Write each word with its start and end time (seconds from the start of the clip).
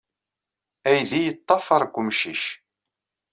Aydi 0.87 1.17
yeddafaṛ 1.25 1.81
deg 1.85 1.95
emcic. 2.01 2.43